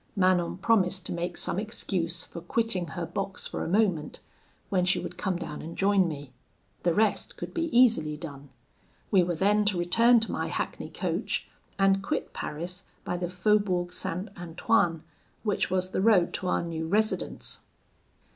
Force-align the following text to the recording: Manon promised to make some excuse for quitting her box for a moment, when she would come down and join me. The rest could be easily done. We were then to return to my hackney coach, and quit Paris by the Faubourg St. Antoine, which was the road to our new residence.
Manon 0.15 0.57
promised 0.57 1.05
to 1.05 1.11
make 1.13 1.37
some 1.37 1.59
excuse 1.59 2.23
for 2.25 2.41
quitting 2.41 2.87
her 2.87 3.05
box 3.05 3.45
for 3.45 3.63
a 3.63 3.67
moment, 3.69 4.19
when 4.69 4.83
she 4.83 4.97
would 4.99 5.15
come 5.15 5.35
down 5.37 5.61
and 5.61 5.77
join 5.77 6.07
me. 6.07 6.31
The 6.81 6.95
rest 6.95 7.37
could 7.37 7.53
be 7.53 7.65
easily 7.71 8.17
done. 8.17 8.49
We 9.11 9.21
were 9.21 9.35
then 9.35 9.63
to 9.65 9.77
return 9.77 10.19
to 10.21 10.31
my 10.31 10.47
hackney 10.47 10.89
coach, 10.89 11.47
and 11.77 12.01
quit 12.01 12.33
Paris 12.33 12.83
by 13.05 13.15
the 13.17 13.29
Faubourg 13.29 13.93
St. 13.93 14.29
Antoine, 14.35 15.03
which 15.43 15.69
was 15.69 15.91
the 15.91 16.01
road 16.01 16.33
to 16.33 16.47
our 16.47 16.63
new 16.63 16.87
residence. 16.87 17.59